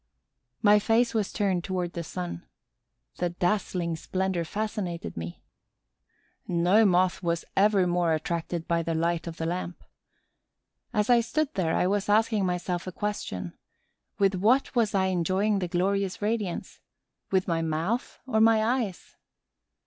[0.63, 2.47] My face was turned toward the sun.
[3.17, 5.43] The dazzling splendor fascinated me.
[6.47, 9.83] No Moth was ever more attracted by the light of the lamp.
[10.91, 13.53] As I stood there, I was asking myself a question.
[14.17, 16.79] With what was I enjoying the glorious radiance,
[17.29, 19.17] with my mouth or my eyes?